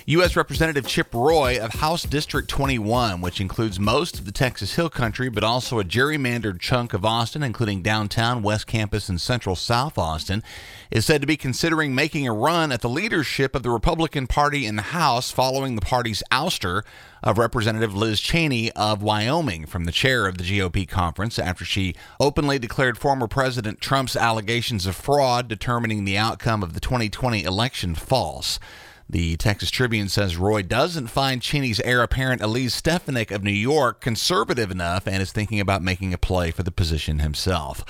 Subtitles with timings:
[0.07, 0.35] U.S.
[0.35, 5.29] Representative Chip Roy of House District 21, which includes most of the Texas Hill Country,
[5.29, 10.43] but also a gerrymandered chunk of Austin, including downtown, West Campus, and central South Austin,
[10.91, 14.67] is said to be considering making a run at the leadership of the Republican Party
[14.67, 16.83] in the House following the party's ouster
[17.23, 21.95] of Representative Liz Cheney of Wyoming from the chair of the GOP conference after she
[22.19, 27.95] openly declared former President Trump's allegations of fraud determining the outcome of the 2020 election
[27.95, 28.59] false.
[29.09, 34.01] The Texas Tribune says Roy doesn't find Cheney's heir apparent Elise Stefanik of New York
[34.01, 37.85] conservative enough and is thinking about making a play for the position himself.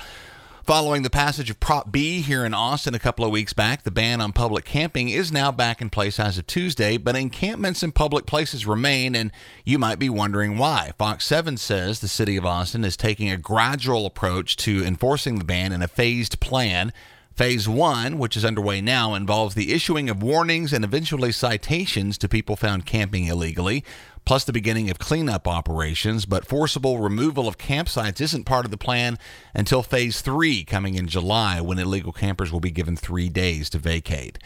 [0.65, 3.91] Following the passage of Prop B here in Austin a couple of weeks back, the
[3.91, 7.91] ban on public camping is now back in place as of Tuesday, but encampments in
[7.91, 9.33] public places remain, and
[9.65, 10.93] you might be wondering why.
[10.97, 15.43] Fox 7 says the city of Austin is taking a gradual approach to enforcing the
[15.43, 16.93] ban in a phased plan
[17.35, 22.29] Phase one, which is underway now, involves the issuing of warnings and eventually citations to
[22.29, 23.83] people found camping illegally,
[24.23, 26.27] plus the beginning of cleanup operations.
[26.27, 29.17] But forcible removal of campsites isn't part of the plan
[29.55, 33.79] until phase three, coming in July, when illegal campers will be given three days to
[33.79, 34.37] vacate.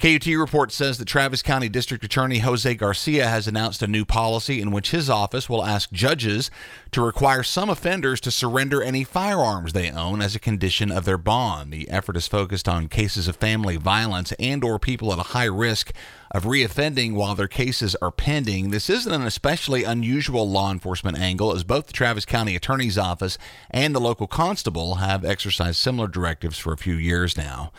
[0.00, 4.58] KUT report says that Travis County District Attorney Jose Garcia has announced a new policy
[4.58, 6.50] in which his office will ask judges
[6.92, 11.18] to require some offenders to surrender any firearms they own as a condition of their
[11.18, 11.70] bond.
[11.70, 15.44] The effort is focused on cases of family violence and or people at a high
[15.44, 15.92] risk
[16.30, 18.70] of reoffending while their cases are pending.
[18.70, 23.36] This isn't an especially unusual law enforcement angle as both the Travis County Attorney's Office
[23.70, 27.70] and the local constable have exercised similar directives for a few years now.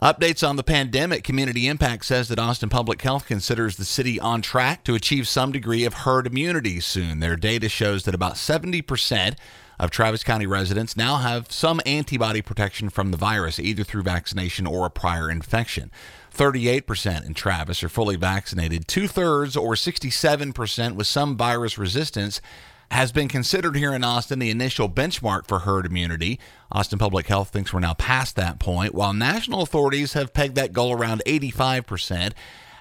[0.00, 1.24] Updates on the pandemic.
[1.24, 5.50] Community Impact says that Austin Public Health considers the city on track to achieve some
[5.50, 7.18] degree of herd immunity soon.
[7.18, 9.36] Their data shows that about 70%
[9.80, 14.68] of Travis County residents now have some antibody protection from the virus, either through vaccination
[14.68, 15.90] or a prior infection.
[16.32, 22.40] 38% in Travis are fully vaccinated, two thirds or 67% with some virus resistance
[22.90, 26.40] has been considered here in Austin the initial benchmark for herd immunity.
[26.72, 30.72] Austin Public Health thinks we're now past that point, while national authorities have pegged that
[30.72, 32.32] goal around 85%.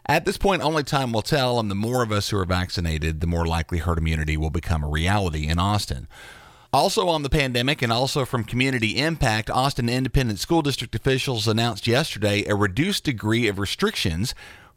[0.05, 3.19] At this point, only time will tell, and the more of us who are vaccinated,
[3.19, 6.07] the more likely herd immunity will become a reality in Austin.
[6.71, 11.87] Also on the pandemic and also from community impact, Austin Independent School District officials announced
[11.87, 14.35] yesterday a reduced degree of restrictions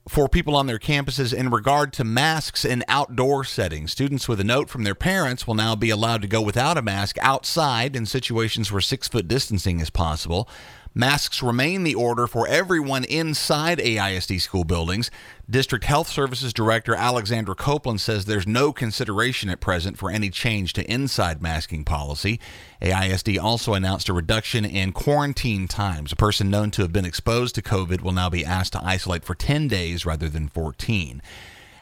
[0.08, 3.92] for people on their campuses in regard to masks in outdoor settings.
[3.92, 6.82] Students with a note from their parents will now be allowed to go without a
[6.82, 10.48] mask outside in situations where six foot distancing is possible.
[10.92, 15.08] Masks remain the order for everyone inside AISD school buildings.
[15.48, 20.72] District Health Services Director Alexandra Copeland says there's no consideration at present for any change
[20.72, 22.40] to inside masking policy.
[22.82, 26.10] AISD also announced a reduction in quarantine times.
[26.10, 29.24] A person known to have been exposed to COVID will now be asked to isolate
[29.24, 31.22] for 10 days rather than 14.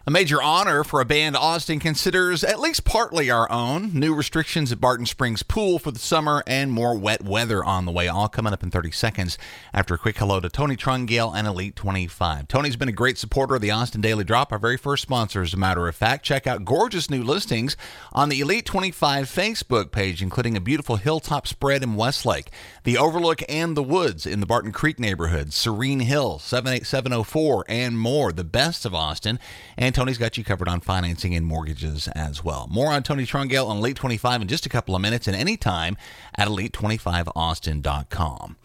[0.09, 3.93] A major honor for a band Austin considers at least partly our own.
[3.93, 7.93] New restrictions at Barton Springs Pool for the summer and more wet weather on the
[7.93, 9.37] way, all coming up in 30 seconds
[9.75, 12.49] after a quick hello to Tony Trungale and Elite 25.
[12.49, 15.53] Tony's been a great supporter of the Austin Daily Drop, our very first sponsor, as
[15.53, 16.25] a matter of fact.
[16.25, 17.77] Check out gorgeous new listings
[18.15, 22.51] on the Elite 25 Facebook page, including a beautiful hilltop spread in Westlake,
[22.85, 28.33] the Overlook and the Woods in the Barton Creek neighborhood, Serene Hill, 78704, and more.
[28.33, 29.39] The best of Austin.
[29.77, 32.69] And Tony's got you covered on financing and mortgages as well.
[32.71, 35.97] More on Tony Trungale on Elite 25 in just a couple of minutes and anytime
[36.37, 38.57] at elite25austin.com.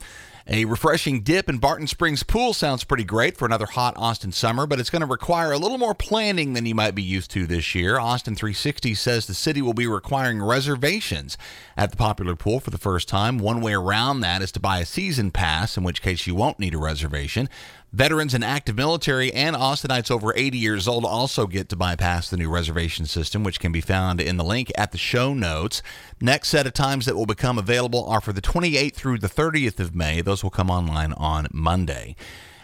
[0.46, 4.68] A refreshing dip in Barton Springs Pool sounds pretty great for another hot Austin summer,
[4.68, 7.48] but it's going to require a little more planning than you might be used to
[7.48, 7.98] this year.
[7.98, 11.36] Austin 360 says the city will be requiring reservations
[11.75, 13.40] at the popular pool for the first time.
[13.40, 16.60] One way around that is to buy a season pass, in which case you won't
[16.60, 17.50] need a reservation.
[17.94, 22.38] Veterans and active military and Austinites over 80 years old also get to bypass the
[22.38, 25.84] new reservation system, which can be found in the link at the show notes.
[26.19, 29.80] Next set of times that will become available are for the 28th through the 30th
[29.80, 30.22] of May.
[30.22, 32.16] Those will come online on Monday.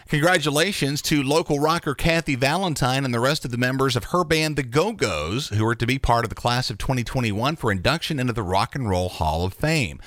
[0.08, 4.56] Congratulations to local rocker Kathy Valentine and the rest of the members of her band,
[4.56, 8.18] The Go Go's, who are to be part of the class of 2021 for induction
[8.18, 10.00] into the Rock and Roll Hall of Fame.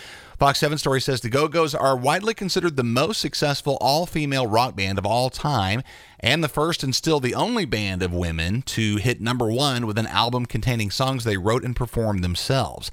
[0.43, 4.45] Fox 7 Story says the Go Go's are widely considered the most successful all female
[4.45, 5.81] rock band of all time
[6.19, 9.97] and the first and still the only band of women to hit number one with
[9.97, 12.91] an album containing songs they wrote and performed themselves.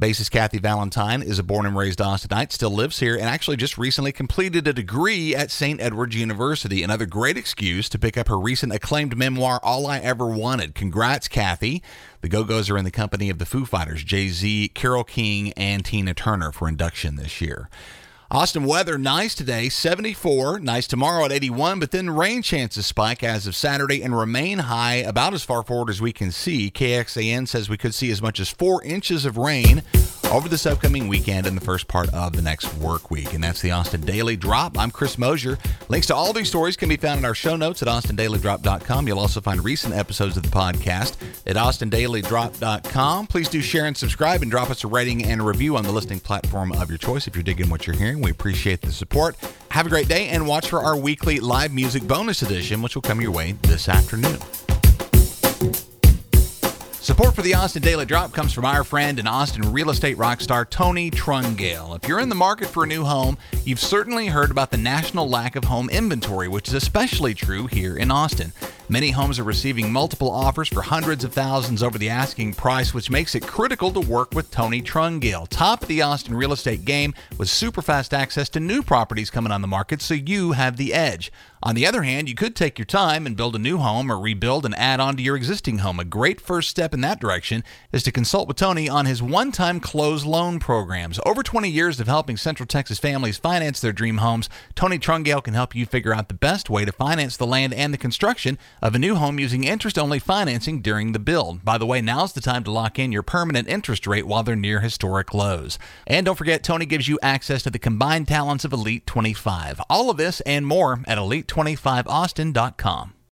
[0.00, 3.76] Bassist Kathy Valentine is a born and raised Austinite, still lives here, and actually just
[3.76, 5.78] recently completed a degree at St.
[5.78, 6.82] Edward's University.
[6.82, 10.74] Another great excuse to pick up her recent acclaimed memoir, All I Ever Wanted.
[10.74, 11.82] Congrats, Kathy.
[12.22, 15.52] The Go Go's are in the company of the Foo Fighters, Jay Z, Carole King,
[15.52, 17.68] and Tina Turner for induction this year.
[18.32, 20.60] Austin weather nice today, 74.
[20.60, 24.96] Nice tomorrow at 81, but then rain chances spike as of Saturday and remain high
[24.96, 26.70] about as far forward as we can see.
[26.70, 29.82] KXAN says we could see as much as four inches of rain
[30.30, 33.34] over this upcoming weekend and the first part of the next work week.
[33.34, 34.78] And that's the Austin Daily Drop.
[34.78, 35.58] I'm Chris Mosier.
[35.88, 39.08] Links to all these stories can be found in our show notes at austindailydrop.com.
[39.08, 41.16] You'll also find recent episodes of the podcast
[41.46, 43.26] at austindailydrop.com.
[43.26, 45.92] Please do share and subscribe and drop us a rating and a review on the
[45.92, 48.20] listening platform of your choice if you're digging what you're hearing.
[48.20, 49.36] We appreciate the support.
[49.70, 53.02] Have a great day and watch for our weekly live music bonus edition, which will
[53.02, 54.38] come your way this afternoon.
[57.10, 60.40] Support for the Austin Daily Drop comes from our friend and Austin real estate rock
[60.40, 61.96] star Tony Trungale.
[61.96, 65.28] If you're in the market for a new home, you've certainly heard about the national
[65.28, 68.52] lack of home inventory, which is especially true here in Austin.
[68.88, 73.10] Many homes are receiving multiple offers for hundreds of thousands over the asking price, which
[73.10, 77.12] makes it critical to work with Tony Trungale, top of the Austin real estate game
[77.38, 80.94] with super fast access to new properties coming on the market, so you have the
[80.94, 81.32] edge.
[81.62, 84.18] On the other hand, you could take your time and build a new home or
[84.18, 86.00] rebuild and add on to your existing home.
[86.00, 87.62] A great first step in that direction
[87.92, 91.20] is to consult with Tony on his one time closed loan programs.
[91.26, 95.52] Over 20 years of helping Central Texas families finance their dream homes, Tony Trungale can
[95.52, 98.94] help you figure out the best way to finance the land and the construction of
[98.94, 101.62] a new home using interest only financing during the build.
[101.62, 104.56] By the way, now's the time to lock in your permanent interest rate while they're
[104.56, 105.78] near historic lows.
[106.06, 109.82] And don't forget, Tony gives you access to the combined talents of Elite 25.
[109.90, 113.19] All of this and more at Elite 25austin.com.